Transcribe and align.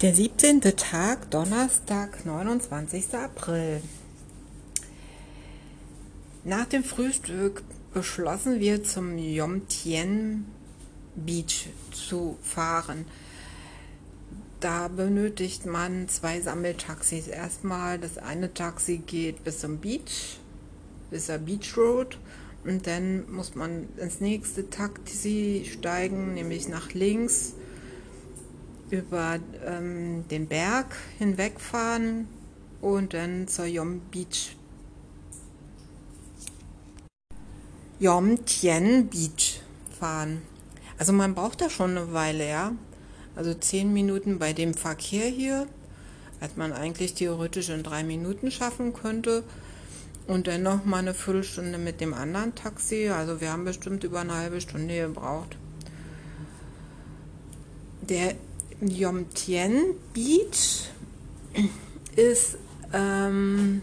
Der 0.00 0.14
17. 0.14 0.60
Tag, 0.60 1.28
Donnerstag, 1.32 2.24
29. 2.24 3.14
April. 3.14 3.82
Nach 6.44 6.66
dem 6.66 6.84
Frühstück 6.84 7.64
beschlossen 7.92 8.60
wir 8.60 8.84
zum 8.84 9.18
Yomtien 9.18 10.44
Beach 11.16 11.70
zu 11.90 12.38
fahren. 12.42 13.06
Da 14.60 14.86
benötigt 14.86 15.66
man 15.66 16.08
zwei 16.08 16.40
Sammeltaxis. 16.42 17.26
Erstmal 17.26 17.98
das 17.98 18.18
eine 18.18 18.54
Taxi 18.54 18.98
geht 18.98 19.42
bis 19.42 19.58
zum 19.58 19.78
Beach, 19.78 20.38
bis 21.10 21.26
zur 21.26 21.38
Beach 21.38 21.76
Road 21.76 22.20
und 22.62 22.86
dann 22.86 23.28
muss 23.32 23.56
man 23.56 23.88
ins 23.96 24.20
nächste 24.20 24.70
Taxi 24.70 25.68
steigen, 25.68 26.34
nämlich 26.34 26.68
nach 26.68 26.92
links 26.94 27.54
über 28.90 29.38
ähm, 29.66 30.26
den 30.28 30.46
Berg 30.46 30.96
hinwegfahren 31.18 32.28
und 32.80 33.14
dann 33.14 33.48
zur 33.48 33.66
Yom 33.66 34.00
Beach. 34.10 34.56
Yom 38.00 38.44
Tien 38.44 39.08
Beach 39.08 39.60
fahren. 39.98 40.42
Also 40.98 41.12
man 41.12 41.34
braucht 41.34 41.60
da 41.60 41.70
schon 41.70 41.96
eine 41.96 42.12
Weile, 42.12 42.48
ja. 42.48 42.72
Also 43.34 43.54
zehn 43.54 43.92
Minuten 43.92 44.38
bei 44.38 44.52
dem 44.52 44.74
Verkehr 44.74 45.28
hier, 45.28 45.66
als 46.40 46.56
man 46.56 46.72
eigentlich 46.72 47.14
theoretisch 47.14 47.68
in 47.68 47.82
drei 47.82 48.04
Minuten 48.04 48.50
schaffen 48.50 48.92
könnte. 48.92 49.44
Und 50.26 50.46
dann 50.46 50.62
noch 50.62 50.84
mal 50.84 50.98
eine 50.98 51.14
Viertelstunde 51.14 51.78
mit 51.78 52.00
dem 52.00 52.14
anderen 52.14 52.54
Taxi. 52.54 53.08
Also 53.08 53.40
wir 53.40 53.50
haben 53.50 53.64
bestimmt 53.64 54.04
über 54.04 54.20
eine 54.20 54.34
halbe 54.34 54.60
Stunde 54.60 55.00
gebraucht. 55.00 55.56
Der 58.02 58.34
Yomtien 58.80 59.94
Beach 60.12 60.88
ist 62.14 62.58
ähm, 62.92 63.82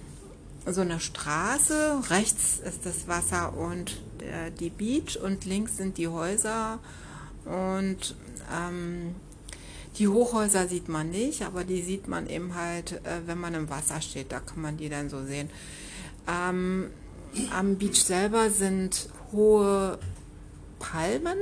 so 0.66 0.81
eine 0.81 1.00
Straße. 1.00 2.02
Rechts 2.09 2.59
ist 2.59 2.86
das 2.86 3.08
Wasser 3.08 3.58
und 3.58 4.02
der, 4.22 4.52
die 4.52 4.69
Beach 4.69 5.19
und 5.22 5.45
links 5.45 5.78
sind 5.78 5.97
die 5.97 6.08
Häuser. 6.08 6.80
Und 7.44 8.16
ähm, 8.53 9.16
die 9.97 10.08
Hochhäuser 10.08 10.67
sieht 10.67 10.89
man 10.89 11.09
nicht, 11.09 11.44
aber 11.44 11.64
die 11.64 11.81
sieht 11.81 12.08
man 12.08 12.30
eben 12.30 12.56
halt, 12.56 12.94
äh, 13.06 13.22
wenn 13.25 13.39
man 13.39 13.53
im 13.53 13.69
Wasser 13.69 14.02
steht. 14.02 14.31
Da 14.31 14.39
kann 14.39 14.62
man 14.62 14.78
die 14.78 14.89
dann 14.89 15.09
so 15.09 15.23
sehen. 15.23 15.50
Ähm, 16.28 16.89
am 17.52 17.75
Beach 17.75 18.02
selber 18.02 18.50
sind 18.50 19.09
hohe 19.34 20.00
Palmen 20.80 21.38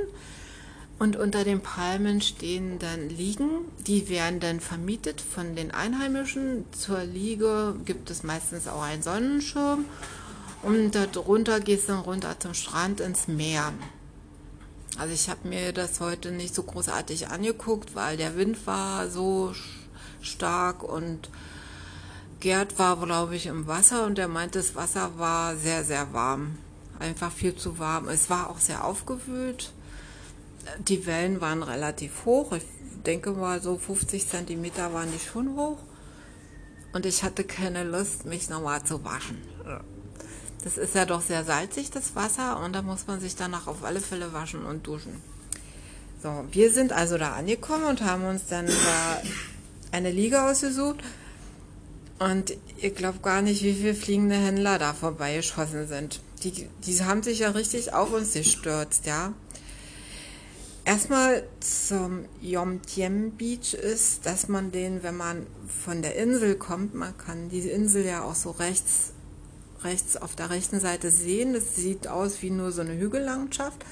und 0.98 1.16
unter 1.16 1.44
den 1.44 1.60
Palmen 1.60 2.20
stehen 2.20 2.78
dann 2.78 3.08
Liegen, 3.08 3.66
die 3.86 4.08
werden 4.08 4.40
dann 4.40 4.60
vermietet 4.60 5.20
von 5.20 5.56
den 5.56 5.72
Einheimischen. 5.72 6.64
Zur 6.72 7.02
Liege 7.02 7.74
gibt 7.84 8.10
es 8.10 8.22
meistens 8.22 8.68
auch 8.68 8.82
einen 8.82 9.02
Sonnenschirm 9.02 9.84
und 10.62 10.92
darunter 10.92 11.60
geht 11.60 11.80
es 11.80 11.86
dann 11.86 11.98
runter 11.98 12.38
zum 12.38 12.54
Strand 12.54 13.00
ins 13.00 13.26
Meer. 13.26 13.72
Also 14.96 15.12
ich 15.12 15.28
habe 15.28 15.48
mir 15.48 15.72
das 15.72 16.00
heute 16.00 16.30
nicht 16.30 16.54
so 16.54 16.62
großartig 16.62 17.28
angeguckt, 17.28 17.96
weil 17.96 18.16
der 18.16 18.36
Wind 18.36 18.64
war 18.66 19.10
so 19.10 19.52
stark 20.22 20.84
und 20.84 21.28
Gerd 22.38 22.78
war, 22.78 22.98
glaube 22.98 23.34
ich, 23.34 23.46
im 23.46 23.66
Wasser 23.66 24.04
und 24.04 24.18
er 24.18 24.28
meinte, 24.28 24.58
das 24.58 24.76
Wasser 24.76 25.18
war 25.18 25.56
sehr, 25.56 25.82
sehr 25.82 26.12
warm. 26.12 26.58
Einfach 26.98 27.32
viel 27.32 27.56
zu 27.56 27.78
warm. 27.78 28.08
Es 28.08 28.30
war 28.30 28.50
auch 28.50 28.58
sehr 28.58 28.84
aufgewühlt 28.84 29.72
die 30.78 31.06
Wellen 31.06 31.40
waren 31.40 31.62
relativ 31.62 32.24
hoch. 32.24 32.52
Ich 32.52 32.64
denke 33.04 33.32
mal, 33.32 33.60
so 33.60 33.76
50 33.76 34.28
Zentimeter 34.28 34.92
waren 34.92 35.10
die 35.12 35.18
schon 35.18 35.56
hoch. 35.56 35.78
Und 36.92 37.06
ich 37.06 37.22
hatte 37.22 37.44
keine 37.44 37.84
Lust, 37.84 38.24
mich 38.24 38.48
nochmal 38.48 38.84
zu 38.84 39.04
waschen. 39.04 39.38
Das 40.62 40.78
ist 40.78 40.94
ja 40.94 41.04
doch 41.04 41.20
sehr 41.20 41.44
salzig, 41.44 41.90
das 41.90 42.14
Wasser. 42.14 42.60
Und 42.60 42.72
da 42.72 42.82
muss 42.82 43.06
man 43.06 43.20
sich 43.20 43.36
danach 43.36 43.66
auf 43.66 43.84
alle 43.84 44.00
Fälle 44.00 44.32
waschen 44.32 44.64
und 44.64 44.86
duschen. 44.86 45.20
So, 46.22 46.44
wir 46.52 46.72
sind 46.72 46.92
also 46.92 47.18
da 47.18 47.34
angekommen 47.34 47.84
und 47.84 48.00
haben 48.00 48.24
uns 48.24 48.46
dann 48.46 48.66
da 48.66 49.22
eine 49.92 50.10
Liga 50.10 50.50
ausgesucht. 50.50 51.00
Und 52.18 52.54
ihr 52.80 52.90
glaubt 52.90 53.22
gar 53.22 53.42
nicht, 53.42 53.62
wie 53.62 53.74
viele 53.74 53.94
fliegende 53.94 54.36
Händler 54.36 54.78
da 54.78 54.94
vorbeigeschossen 54.94 55.86
sind. 55.88 56.20
Die, 56.42 56.68
die 56.86 57.04
haben 57.04 57.22
sich 57.22 57.40
ja 57.40 57.50
richtig 57.50 57.92
auf 57.92 58.12
uns 58.12 58.32
gestürzt, 58.32 59.06
ja. 59.06 59.34
Erstmal 60.94 61.42
zum 61.58 62.26
Yomtien 62.40 63.32
Beach 63.32 63.74
ist, 63.74 64.26
dass 64.26 64.46
man 64.46 64.70
den, 64.70 65.02
wenn 65.02 65.16
man 65.16 65.44
von 65.66 66.02
der 66.02 66.14
Insel 66.14 66.54
kommt, 66.54 66.94
man 66.94 67.18
kann 67.18 67.48
diese 67.48 67.70
Insel 67.70 68.04
ja 68.04 68.22
auch 68.22 68.36
so 68.36 68.52
rechts, 68.52 69.12
rechts 69.82 70.16
auf 70.16 70.36
der 70.36 70.50
rechten 70.50 70.78
Seite 70.78 71.10
sehen. 71.10 71.52
Das 71.52 71.74
sieht 71.74 72.06
aus 72.06 72.42
wie 72.42 72.50
nur 72.50 72.70
so 72.70 72.82
eine 72.82 72.96
Hügellandschaft. 72.96 73.84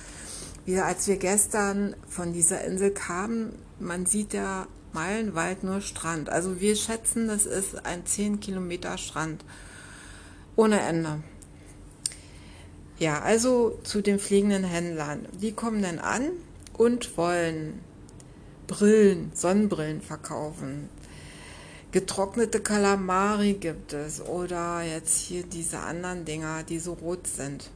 Wie 0.64 0.78
als 0.78 1.08
wir 1.08 1.16
gestern 1.16 1.96
von 2.08 2.32
dieser 2.32 2.62
Insel 2.62 2.92
kamen, 2.92 3.58
man 3.80 4.06
sieht 4.06 4.32
ja 4.32 4.68
meilenweit 4.92 5.64
nur 5.64 5.80
Strand. 5.80 6.28
Also 6.28 6.60
wir 6.60 6.76
schätzen, 6.76 7.26
das 7.26 7.46
ist 7.46 7.84
ein 7.84 8.06
10 8.06 8.38
Kilometer 8.38 8.96
Strand. 8.96 9.44
Ohne 10.54 10.78
Ende. 10.78 11.20
Ja, 13.00 13.22
also 13.22 13.80
zu 13.82 14.02
den 14.02 14.20
fliegenden 14.20 14.62
Händlern. 14.62 15.26
Die 15.40 15.50
kommen 15.50 15.82
dann 15.82 15.98
an, 15.98 16.30
und 16.82 17.16
wollen 17.16 17.80
Brillen, 18.66 19.30
Sonnenbrillen 19.34 20.00
verkaufen. 20.00 20.88
Getrocknete 21.92 22.60
Kalamari 22.60 23.54
gibt 23.54 23.92
es 23.92 24.20
oder 24.20 24.82
jetzt 24.82 25.20
hier 25.20 25.42
diese 25.42 25.78
anderen 25.78 26.24
Dinger, 26.24 26.62
die 26.62 26.78
so 26.78 26.94
rot 26.94 27.26
sind. 27.26 27.70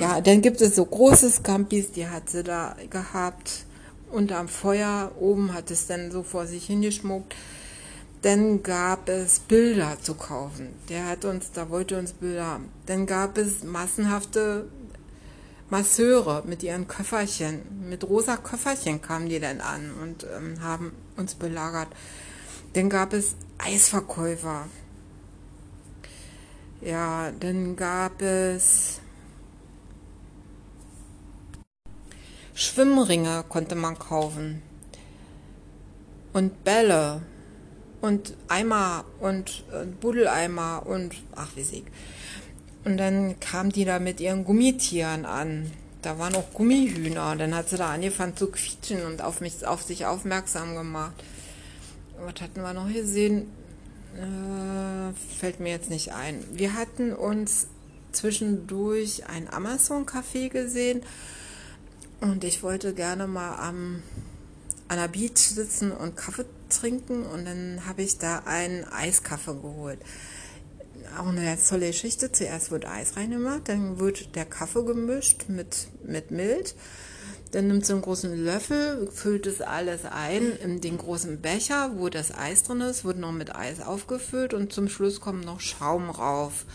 Ja, 0.00 0.20
dann 0.20 0.42
gibt 0.42 0.60
es 0.60 0.76
so 0.76 0.84
große 0.84 1.30
Scampis, 1.30 1.90
die 1.90 2.06
hat 2.06 2.30
sie 2.30 2.44
da 2.44 2.76
gehabt. 2.88 3.64
Unterm 4.12 4.48
Feuer, 4.48 5.10
oben 5.18 5.52
hat 5.52 5.72
es 5.72 5.88
dann 5.88 6.12
so 6.12 6.22
vor 6.22 6.46
sich 6.46 6.66
hingeschmuckt. 6.66 7.34
Dann 8.22 8.62
gab 8.62 9.08
es 9.08 9.40
Bilder 9.40 9.98
zu 10.00 10.14
kaufen. 10.14 10.68
Der 10.88 11.08
hat 11.08 11.24
uns, 11.24 11.50
da 11.52 11.68
wollte 11.68 11.98
uns 11.98 12.12
Bilder. 12.12 12.60
Dann 12.86 13.06
gab 13.06 13.36
es 13.36 13.64
massenhafte 13.64 14.66
Masseure 15.68 16.42
mit 16.46 16.62
ihren 16.62 16.86
Köfferchen, 16.86 17.88
mit 17.88 18.04
rosa 18.04 18.36
Köfferchen 18.36 19.02
kamen 19.02 19.28
die 19.28 19.40
dann 19.40 19.60
an 19.60 19.92
und 20.00 20.26
ähm, 20.36 20.62
haben 20.62 20.92
uns 21.16 21.34
belagert. 21.34 21.88
Dann 22.74 22.88
gab 22.88 23.12
es 23.12 23.34
Eisverkäufer. 23.58 24.68
Ja, 26.82 27.32
dann 27.40 27.74
gab 27.74 28.22
es 28.22 29.00
Schwimmringe 32.54 33.44
konnte 33.48 33.74
man 33.74 33.98
kaufen. 33.98 34.62
Und 36.32 36.64
Bälle. 36.64 37.22
Und 38.00 38.34
Eimer 38.48 39.04
und 39.20 39.64
äh, 39.72 39.84
Buddeleimer 39.84 40.84
und 40.86 41.14
ach 41.34 41.48
wie 41.56 41.62
sieg. 41.62 41.86
Und 42.86 42.98
dann 42.98 43.40
kam 43.40 43.72
die 43.72 43.84
da 43.84 43.98
mit 43.98 44.20
ihren 44.20 44.44
Gummitieren 44.44 45.26
an. 45.26 45.72
Da 46.02 46.20
waren 46.20 46.36
auch 46.36 46.52
Gummihühner. 46.54 47.32
Und 47.32 47.38
dann 47.38 47.52
hat 47.52 47.68
sie 47.68 47.76
da 47.76 47.90
angefangen 47.90 48.36
zu 48.36 48.46
quietschen 48.46 49.04
und 49.04 49.22
auf 49.22 49.40
mich, 49.40 49.66
auf 49.66 49.82
sich 49.82 50.06
aufmerksam 50.06 50.76
gemacht. 50.76 51.14
Was 52.24 52.40
hatten 52.40 52.62
wir 52.62 52.72
noch 52.74 52.88
gesehen? 52.92 53.48
Äh, 54.14 55.36
fällt 55.36 55.58
mir 55.58 55.70
jetzt 55.70 55.90
nicht 55.90 56.12
ein. 56.12 56.44
Wir 56.52 56.74
hatten 56.74 57.12
uns 57.12 57.66
zwischendurch 58.12 59.28
ein 59.28 59.52
Amazon-Café 59.52 60.48
gesehen 60.48 61.02
und 62.20 62.44
ich 62.44 62.62
wollte 62.62 62.94
gerne 62.94 63.26
mal 63.26 63.56
am, 63.56 64.00
an 64.86 64.96
der 64.96 65.08
Beach 65.08 65.36
sitzen 65.36 65.90
und 65.90 66.16
Kaffee 66.16 66.46
trinken 66.70 67.24
und 67.24 67.46
dann 67.46 67.82
habe 67.84 68.02
ich 68.02 68.16
da 68.16 68.44
einen 68.46 68.84
Eiskaffee 68.84 69.56
geholt 69.60 69.98
auch 71.18 71.28
eine 71.28 71.44
ganz 71.44 71.68
tolle 71.68 71.88
Geschichte. 71.88 72.32
Zuerst 72.32 72.70
wird 72.70 72.86
Eis 72.86 73.16
reingemacht, 73.16 73.68
dann 73.68 73.98
wird 73.98 74.34
der 74.34 74.44
Kaffee 74.44 74.84
gemischt 74.84 75.48
mit, 75.48 75.88
mit 76.04 76.30
Milch. 76.30 76.74
Dann 77.52 77.68
nimmt 77.68 77.86
so 77.86 77.92
einen 77.92 78.02
großen 78.02 78.44
Löffel, 78.44 79.08
füllt 79.12 79.46
es 79.46 79.60
alles 79.60 80.04
ein 80.04 80.52
in 80.62 80.80
den 80.80 80.98
großen 80.98 81.40
Becher, 81.40 81.92
wo 81.96 82.08
das 82.08 82.36
Eis 82.36 82.64
drin 82.64 82.80
ist, 82.80 83.04
wird 83.04 83.18
noch 83.18 83.32
mit 83.32 83.54
Eis 83.54 83.80
aufgefüllt 83.80 84.52
und 84.52 84.72
zum 84.72 84.88
Schluss 84.88 85.20
kommt 85.20 85.44
noch 85.44 85.60
Schaum 85.60 86.10
rauf. 86.10 86.66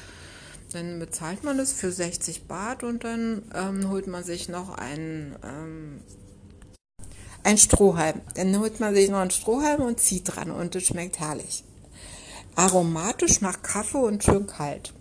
Dann 0.71 0.99
bezahlt 0.99 1.43
man 1.43 1.59
es 1.59 1.73
für 1.73 1.91
60 1.91 2.47
Baht 2.47 2.83
und 2.83 3.03
dann 3.03 3.43
ähm, 3.53 3.89
holt 3.89 4.07
man 4.07 4.23
sich 4.23 4.47
noch 4.47 4.77
einen, 4.77 5.35
ähm, 5.43 5.99
ein 7.43 7.57
Strohhalm. 7.57 8.21
Dann 8.35 8.57
holt 8.57 8.79
man 8.79 8.95
sich 8.95 9.09
noch 9.09 9.19
einen 9.19 9.31
Strohhalm 9.31 9.81
und 9.81 9.99
zieht 9.99 10.35
dran 10.35 10.51
und 10.51 10.75
es 10.75 10.85
schmeckt 10.85 11.19
herrlich 11.19 11.65
aromatisch 12.55 13.41
nach 13.41 13.61
Kaffee 13.61 13.97
und 13.97 14.23
schön 14.23 14.47
kalt. 14.47 14.93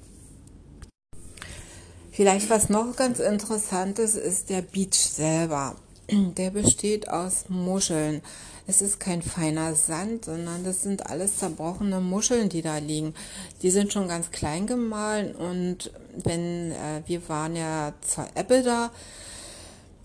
Vielleicht 2.12 2.50
was 2.50 2.68
noch 2.68 2.96
ganz 2.96 3.18
interessantes 3.18 4.14
ist 4.14 4.50
der 4.50 4.62
Beach 4.62 4.94
selber. 4.94 5.76
Der 6.10 6.50
besteht 6.50 7.08
aus 7.08 7.44
Muscheln. 7.48 8.20
es 8.66 8.82
ist 8.82 9.00
kein 9.00 9.22
feiner 9.22 9.74
Sand, 9.74 10.26
sondern 10.26 10.64
das 10.64 10.82
sind 10.82 11.06
alles 11.06 11.38
zerbrochene 11.38 12.00
Muscheln, 12.00 12.48
die 12.48 12.62
da 12.62 12.78
liegen. 12.78 13.14
Die 13.62 13.70
sind 13.70 13.92
schon 13.92 14.08
ganz 14.08 14.30
klein 14.30 14.66
gemahlen 14.66 15.34
und 15.34 15.92
wenn 16.24 16.72
äh, 16.72 17.02
wir 17.06 17.28
waren 17.28 17.56
ja 17.56 17.94
zur 18.02 18.26
Ebbe 18.34 18.62
da, 18.62 18.90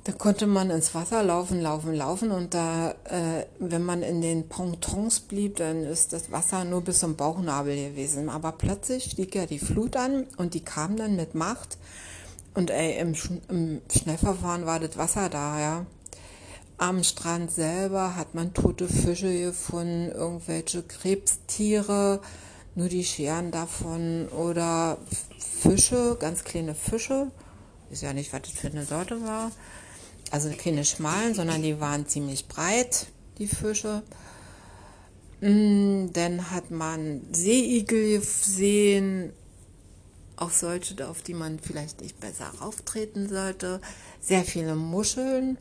da 0.06 0.12
konnte 0.12 0.46
man 0.46 0.69
ins 0.69 0.94
Wasser 0.94 1.24
laufen, 1.24 1.60
laufen, 1.62 1.96
laufen 1.96 2.30
und 2.30 2.54
da, 2.54 2.92
äh, 3.06 3.48
wenn 3.57 3.81
man 3.84 4.04
in 4.04 4.22
den 4.22 4.48
Pontons 4.48 5.19
blieb, 5.19 5.56
dann 5.56 5.84
ist 5.84 6.13
das 6.13 6.31
Wasser 6.31 6.63
nur 6.63 6.81
bis 6.81 7.00
zum 7.00 7.16
Bauchnabel 7.16 7.75
gewesen. 7.75 8.30
Aber 8.30 8.52
plötzlich 8.52 9.06
stieg 9.06 9.34
ja 9.34 9.48
die 9.48 9.57
Flut 9.57 9.96
an 9.96 10.28
und 10.38 10.54
die 10.54 10.63
kam 10.63 10.96
dann 10.96 11.16
mit 11.16 11.34
Macht. 11.34 11.80
Und 12.54 12.69
ey, 12.69 13.00
im, 13.00 13.16
Sch 13.16 13.31
im 13.50 13.81
Schnellverfahren 13.92 14.68
war 14.68 14.80
das 14.80 14.96
Wasser 14.96 15.28
da, 15.28 15.60
ja. 15.60 15.86
Am 16.78 17.04
Strand 17.04 17.50
selber 17.50 18.16
hat 18.16 18.36
man 18.36 18.54
tote 18.54 18.88
Fische 18.88 19.36
gefunden, 19.36 20.12
irgendwelche 20.12 20.84
Krebstiere, 20.84 22.22
nur 22.75 22.90
die 22.90 23.04
Scheren 23.04 23.50
davon 23.50 24.28
oder 24.28 25.00
Fische, 25.40 26.16
ganz 26.19 26.44
kleine 26.44 26.75
Fische. 26.75 27.31
Weiß 27.90 28.02
ja 28.02 28.13
nicht, 28.13 28.31
was 28.34 28.44
das 28.44 28.52
für 28.52 28.68
eine 28.68 28.86
Sorte 28.86 29.19
war 29.24 29.52
also 30.35 30.51
keine 30.51 30.83
schmalen, 30.83 31.33
sondern 31.33 31.61
die 31.61 31.79
waren 31.79 32.07
ziemlich 32.07 32.49
breit, 32.49 33.07
die 33.37 33.47
Fische. 33.47 34.03
Mm, 35.39 36.07
dann 36.11 36.51
hat 36.51 36.71
man 36.71 37.21
Seeigel 37.31 38.19
gesehen, 38.19 39.31
auch 40.35 40.49
solche, 40.49 41.07
auf 41.07 41.21
die 41.21 41.33
man 41.33 41.57
vielleicht 41.59 42.01
nicht 42.01 42.19
besser 42.19 42.51
auftreten 42.59 43.29
sollte. 43.29 43.79
Sehr 44.19 44.43
viele 44.43 44.75
Muscheln. 44.75 45.57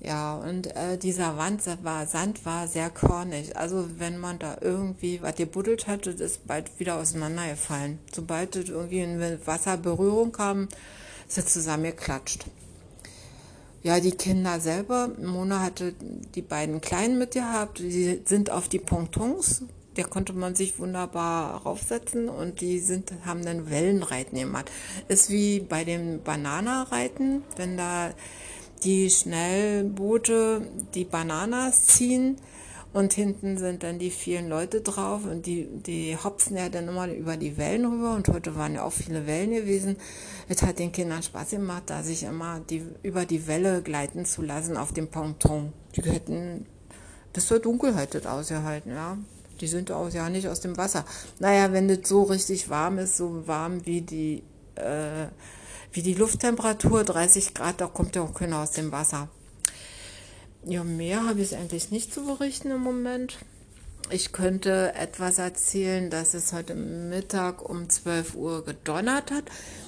Ja, 0.00 0.36
und 0.36 0.68
äh, 0.76 0.96
dieser 0.96 1.36
Wand 1.36 1.62
war, 1.82 2.06
Sand 2.06 2.46
war 2.46 2.68
sehr 2.68 2.90
körnig. 2.90 3.56
Also 3.56 3.88
wenn 3.98 4.18
man 4.18 4.38
da 4.38 4.56
irgendwie 4.60 5.20
was 5.20 5.34
gebuddelt 5.34 5.88
hatte, 5.88 6.10
ist 6.10 6.46
bald 6.46 6.78
wieder 6.78 6.94
auseinandergefallen. 6.94 7.98
Sobald 8.14 8.54
es 8.54 8.68
irgendwie 8.68 9.00
in 9.00 9.20
Wasserberührung 9.44 10.30
kam, 10.30 10.68
ist 11.28 11.38
es 11.38 11.46
zusammengeklatscht. 11.46 12.44
Ja, 13.82 13.98
die 13.98 14.12
Kinder 14.12 14.60
selber, 14.60 15.08
Mona 15.18 15.60
hatte 15.60 15.94
die 16.34 16.42
beiden 16.42 16.82
Kleinen 16.82 17.18
mitgehabt, 17.18 17.78
die 17.78 18.20
sind 18.26 18.50
auf 18.50 18.68
die 18.68 18.78
Pontons, 18.78 19.62
da 19.94 20.02
konnte 20.02 20.34
man 20.34 20.54
sich 20.54 20.78
wunderbar 20.78 21.62
raufsetzen 21.62 22.28
und 22.28 22.60
die 22.60 22.78
sind, 22.78 23.12
haben 23.24 23.42
dann 23.44 23.70
Wellenreiten 23.70 24.38
gemacht. 24.38 24.70
Ist 25.08 25.30
wie 25.30 25.60
bei 25.60 25.84
dem 25.84 26.22
Bananareiten, 26.22 27.42
wenn 27.56 27.78
da 27.78 28.10
die 28.84 29.08
Schnellboote 29.08 30.66
die 30.94 31.04
Bananas 31.04 31.86
ziehen, 31.86 32.36
und 32.92 33.12
hinten 33.12 33.56
sind 33.56 33.82
dann 33.82 33.98
die 33.98 34.10
vielen 34.10 34.48
Leute 34.48 34.80
drauf 34.80 35.24
und 35.24 35.46
die, 35.46 35.66
die 35.66 36.16
hopsen 36.16 36.56
ja 36.56 36.68
dann 36.68 36.88
immer 36.88 37.08
über 37.08 37.36
die 37.36 37.56
Wellen 37.56 37.84
rüber 37.84 38.14
und 38.14 38.28
heute 38.28 38.56
waren 38.56 38.74
ja 38.74 38.82
auch 38.82 38.92
viele 38.92 39.26
Wellen 39.26 39.52
gewesen. 39.52 39.96
Es 40.48 40.62
hat 40.62 40.78
den 40.80 40.90
Kindern 40.90 41.22
Spaß 41.22 41.50
gemacht, 41.50 41.84
da 41.86 42.02
sich 42.02 42.24
immer 42.24 42.60
die, 42.60 42.82
über 43.02 43.26
die 43.26 43.46
Welle 43.46 43.82
gleiten 43.82 44.24
zu 44.24 44.42
lassen 44.42 44.76
auf 44.76 44.92
dem 44.92 45.08
Ponton. 45.08 45.72
Die 45.94 46.02
hätten 46.02 46.66
bis 47.32 47.46
zur 47.46 47.60
Dunkelheit 47.60 48.14
das 48.14 48.26
ausgehalten, 48.26 48.92
ja. 48.92 49.16
Die 49.60 49.68
sind 49.68 49.92
auch 49.92 50.10
ja 50.10 50.28
nicht 50.28 50.48
aus 50.48 50.60
dem 50.60 50.76
Wasser. 50.76 51.04
Naja, 51.38 51.72
wenn 51.72 51.86
das 51.86 52.08
so 52.08 52.22
richtig 52.24 52.70
warm 52.70 52.98
ist, 52.98 53.16
so 53.16 53.46
warm 53.46 53.84
wie 53.86 54.00
die, 54.00 54.42
äh, 54.74 55.26
wie 55.92 56.02
die 56.02 56.14
Lufttemperatur, 56.14 57.04
30 57.04 57.54
Grad, 57.54 57.80
da 57.80 57.86
kommt 57.86 58.16
ja 58.16 58.22
auch 58.22 58.34
keiner 58.34 58.62
aus 58.62 58.72
dem 58.72 58.90
Wasser. 58.90 59.28
Ja, 60.64 60.84
mehr 60.84 61.26
habe 61.26 61.40
ich 61.40 61.56
eigentlich 61.56 61.90
nicht 61.90 62.12
zu 62.12 62.24
berichten 62.24 62.70
im 62.70 62.82
Moment. 62.82 63.38
Ich 64.10 64.32
könnte 64.32 64.92
etwas 64.94 65.38
erzählen, 65.38 66.10
dass 66.10 66.34
es 66.34 66.52
heute 66.52 66.74
Mittag 66.74 67.66
um 67.66 67.88
12 67.88 68.34
Uhr 68.34 68.64
gedonnert 68.64 69.30
hat. 69.30 69.44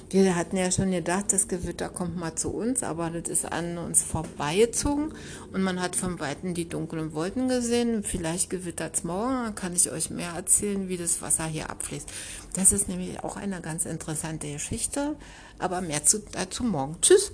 Wir 0.09 0.35
hatten 0.35 0.55
ja 0.55 0.71
schon 0.71 0.91
gedacht, 0.91 1.33
das 1.33 1.47
Gewitter 1.47 1.89
kommt 1.89 2.17
mal 2.17 2.33
zu 2.33 2.49
uns, 2.49 2.83
aber 2.83 3.09
das 3.09 3.29
ist 3.29 3.51
an 3.51 3.77
uns 3.77 4.01
vorbeigezogen 4.01 5.13
und 5.51 5.61
man 5.61 5.81
hat 5.81 5.95
von 5.95 6.19
Weitem 6.19 6.53
die 6.53 6.69
dunklen 6.69 7.13
Wolken 7.13 7.49
gesehen. 7.49 8.03
Vielleicht 8.03 8.49
gewittert 8.49 8.95
es 8.95 9.03
morgen, 9.03 9.43
dann 9.43 9.55
kann 9.55 9.75
ich 9.75 9.91
euch 9.91 10.09
mehr 10.09 10.31
erzählen, 10.31 10.87
wie 10.87 10.97
das 10.97 11.21
Wasser 11.21 11.45
hier 11.45 11.69
abfließt. 11.69 12.09
Das 12.53 12.71
ist 12.71 12.87
nämlich 12.87 13.23
auch 13.23 13.35
eine 13.35 13.61
ganz 13.61 13.85
interessante 13.85 14.51
Geschichte, 14.51 15.17
aber 15.59 15.81
mehr 15.81 16.05
zu, 16.05 16.19
dazu 16.31 16.63
morgen. 16.63 16.97
Tschüss! 17.01 17.33